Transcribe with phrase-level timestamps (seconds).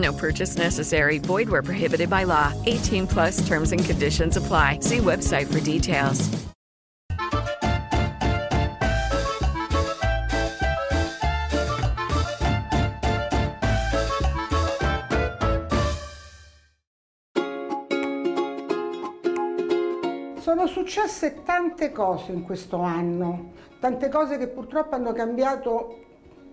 [0.00, 1.18] No purchase necessary.
[1.18, 2.52] Void where prohibited by law.
[2.66, 4.78] 18 plus terms and conditions apply.
[4.80, 6.28] See website for details.
[20.40, 26.09] Sono successe tante cose in questo anno, tante cose che purtroppo hanno cambiato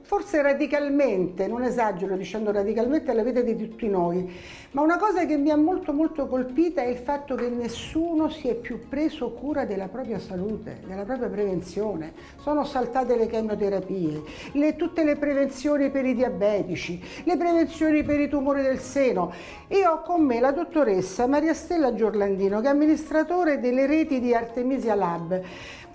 [0.08, 4.34] forse radicalmente, non esagero dicendo radicalmente, la vita di tutti noi,
[4.72, 8.48] ma una cosa che mi ha molto molto colpita è il fatto che nessuno si
[8.48, 12.14] è più preso cura della propria salute, della propria prevenzione.
[12.40, 14.22] Sono saltate le chemioterapie,
[14.54, 19.34] le, tutte le prevenzioni per i diabetici, le prevenzioni per i tumori del seno.
[19.68, 24.34] Io ho con me la dottoressa Maria Stella Giorlandino, che è amministratore delle reti di
[24.34, 25.42] Artemisia Lab.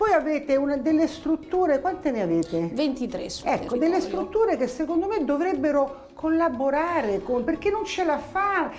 [0.03, 2.71] Voi avete una, delle strutture, quante ne avete?
[2.73, 3.89] 23 sul Ecco, territorio.
[3.89, 8.71] delle strutture che secondo me dovrebbero collaborare con, perché non ce la fa.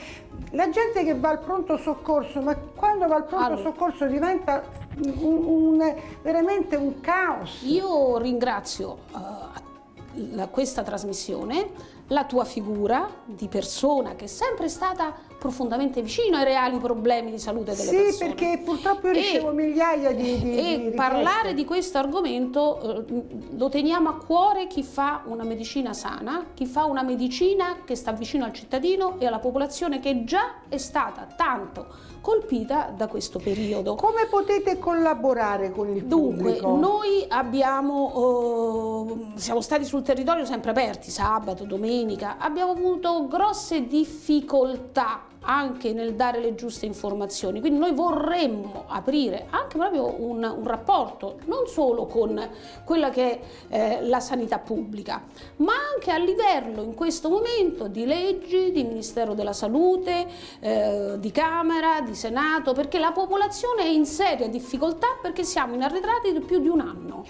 [0.51, 3.61] La gente che va al pronto soccorso, ma quando va al pronto Allora.
[3.61, 4.63] soccorso diventa
[5.03, 7.61] un- un- veramente un caos.
[7.63, 11.69] Io ringrazio eh, la- questa trasmissione,
[12.07, 17.39] la tua figura di persona che è sempre stata profondamente vicino ai reali problemi di
[17.39, 18.27] salute delle Sì, persone.
[18.33, 23.23] perché purtroppo io E- ricevo migliaia di, di, e di parlare di questo argomento eh,
[23.57, 28.11] lo teniamo a cuore chi fa una medicina sana, chi fa una medicina che sta
[28.13, 31.87] vicino al cittadino e alla popolazione che già è stata tanto
[32.21, 33.95] colpita da questo periodo.
[33.95, 36.77] Come potete collaborare con il Dunque, pubblico?
[36.77, 41.91] noi abbiamo, eh, siamo stati sul territorio sempre aperti, sabato, domenica,
[42.39, 49.77] abbiamo avuto grosse difficoltà anche nel dare le giuste informazioni, quindi noi vorremmo aprire anche
[49.77, 52.49] proprio un, un rapporto non solo con
[52.85, 55.21] quella che è eh, la sanità pubblica,
[55.57, 60.27] ma anche a livello in questo momento di leggi, di Ministero della Salute,
[60.59, 65.83] eh, di Camera, di Senato, perché la popolazione è in seria difficoltà perché siamo in
[65.83, 67.25] arretrati di più di un anno.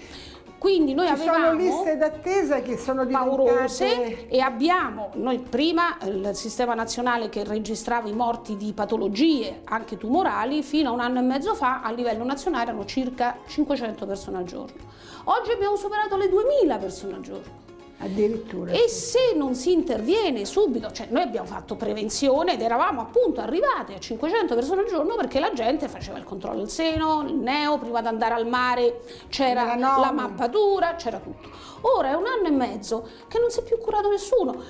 [0.64, 4.28] Quindi noi Ci avevamo sono liste d'attesa che sono paurose diventate...
[4.28, 10.62] e abbiamo noi prima il sistema nazionale che registrava i morti di patologie anche tumorali
[10.62, 14.44] fino a un anno e mezzo fa a livello nazionale erano circa 500 persone al
[14.44, 14.80] giorno.
[15.24, 17.52] Oggi abbiamo superato le 2000 persone al giorno.
[17.98, 18.72] Addirittura.
[18.72, 23.94] E se non si interviene subito, cioè noi abbiamo fatto prevenzione ed eravamo appunto arrivati
[23.94, 27.78] a 500 persone al giorno perché la gente faceva il controllo al seno, il neo,
[27.78, 30.06] prima di andare al mare c'era Melanoma.
[30.06, 31.48] la mappatura, c'era tutto.
[31.82, 34.62] Ora è un anno e mezzo che non si è più curato nessuno.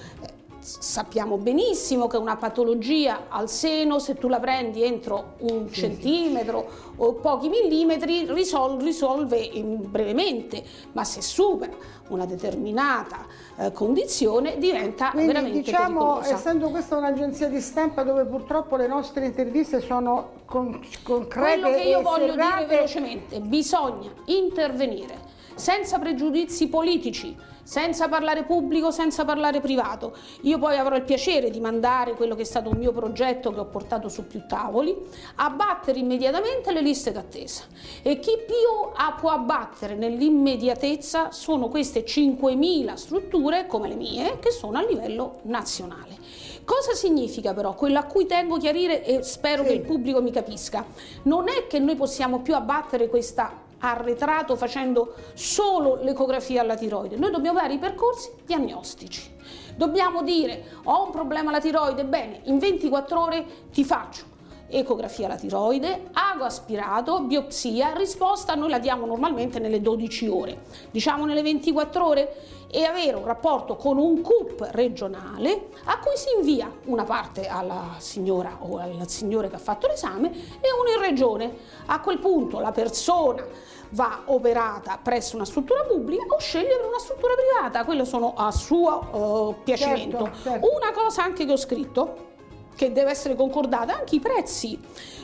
[0.64, 6.66] Sappiamo benissimo che una patologia al seno, se tu la prendi entro un centimetro
[6.96, 11.74] o pochi millimetri, risol- risolve brevemente, ma se supera
[12.08, 13.26] una determinata
[13.58, 16.34] eh, condizione diventa Quindi veramente diciamo, pericolosa.
[16.34, 21.82] essendo questa un'agenzia di stampa dove purtroppo le nostre interviste sono con- concrete Quello che
[21.82, 29.60] io voglio serrate, dire velocemente, bisogna intervenire senza pregiudizi politici, senza parlare pubblico, senza parlare
[29.60, 30.16] privato.
[30.42, 33.58] Io poi avrò il piacere di mandare quello che è stato un mio progetto che
[33.60, 34.96] ho portato su più tavoli,
[35.36, 37.64] abbattere immediatamente le liste d'attesa.
[38.02, 44.78] E chi più può abbattere nell'immediatezza sono queste 5.000 strutture come le mie che sono
[44.78, 46.16] a livello nazionale.
[46.64, 47.74] Cosa significa però?
[47.74, 49.68] Quello a cui tengo a chiarire e spero Sì.
[49.68, 50.84] che il pubblico mi capisca.
[51.24, 57.30] Non è che noi possiamo più abbattere questa arretrato facendo solo l'ecografia alla tiroide, noi
[57.30, 59.32] dobbiamo dare i percorsi diagnostici.
[59.76, 64.32] Dobbiamo dire ho un problema alla tiroide, bene, in 24 ore ti faccio
[64.78, 71.24] ecografia alla tiroide, ago aspirato, biopsia, risposta noi la diamo normalmente nelle 12 ore, diciamo
[71.24, 72.36] nelle 24 ore
[72.74, 77.94] e avere un rapporto con un CUP regionale a cui si invia una parte alla
[77.98, 81.56] signora o al signore che ha fatto l'esame e uno in regione.
[81.86, 83.46] A quel punto la persona
[83.90, 88.50] va operata presso una struttura pubblica o sceglie per una struttura privata, quello sono a
[88.50, 90.24] suo uh, piacimento.
[90.24, 90.68] Certo, certo.
[90.74, 92.32] Una cosa anche che ho scritto
[92.74, 94.78] che deve essere concordata, anche i prezzi,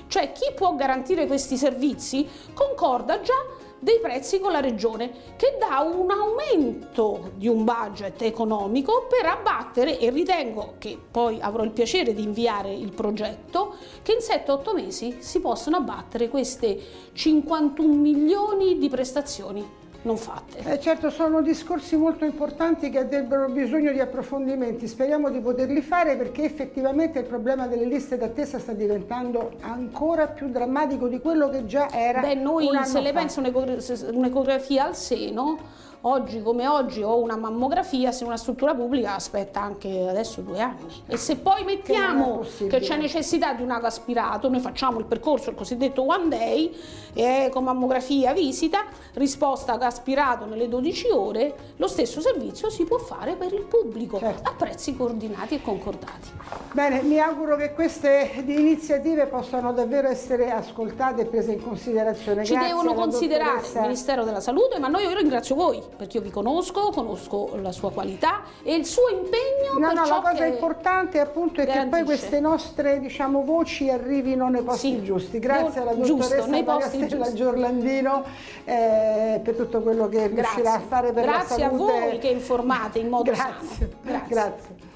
[0.06, 5.80] cioè chi può garantire questi servizi concorda già dei prezzi con la regione che dà
[5.80, 12.12] un aumento di un budget economico per abbattere e ritengo che poi avrò il piacere
[12.12, 16.78] di inviare il progetto che in 7-8 mesi si possono abbattere queste
[17.12, 20.58] 51 milioni di prestazioni non fatte.
[20.58, 26.16] Eh certo, sono discorsi molto importanti che avrebbero bisogno di approfondimenti, speriamo di poterli fare
[26.16, 31.66] perché effettivamente il problema delle liste d'attesa sta diventando ancora più drammatico di quello che
[31.66, 32.20] già era.
[32.20, 35.58] Beh, noi se le pensa un'ecografia al seno
[36.02, 40.86] Oggi come oggi ho una mammografia, se una struttura pubblica aspetta anche adesso due anni.
[41.06, 45.50] E se poi mettiamo che, c'è necessità di un ago aspirato, noi facciamo il percorso,
[45.50, 46.74] il cosiddetto one day,
[47.12, 53.34] e con mammografia visita, risposta aspirato nelle 12 ore, lo stesso servizio si può fare
[53.34, 54.48] per il pubblico certo.
[54.48, 56.30] a prezzi coordinati e concordati.
[56.72, 62.44] Bene, mi auguro che queste iniziative possano davvero essere ascoltate e prese in considerazione.
[62.44, 63.78] Ci Grazie devono considerare dottoressa.
[63.78, 67.72] il Ministero della Salute, ma noi io ringrazio voi perché io vi conosco, conosco la
[67.72, 69.78] sua qualità e il suo impegno.
[69.78, 71.84] No, no, la cosa importante appunto è garantisce.
[71.84, 75.02] che poi queste nostre diciamo, voci arrivino nei posti sì.
[75.02, 75.38] giusti.
[75.38, 78.24] Grazie alla dottoressa Maria Stella Giorlandino
[78.64, 80.62] eh, per tutto quello che Grazie.
[80.62, 81.84] riuscirà a fare per Grazie la salute.
[81.84, 83.44] Grazie a voi che informate in modo Grazie.
[83.78, 83.90] sano.
[84.02, 84.28] Grazie.
[84.28, 84.88] Grazie.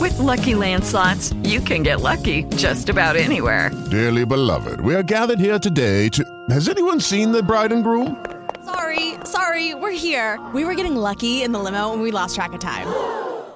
[0.00, 3.70] With Lucky Land slots, you can get lucky just about anywhere.
[3.90, 6.24] Dearly beloved, we are gathered here today to.
[6.50, 8.24] Has anyone seen the bride and groom?
[8.64, 10.38] Sorry, sorry, we're here.
[10.54, 12.86] We were getting lucky in the limo and we lost track of time.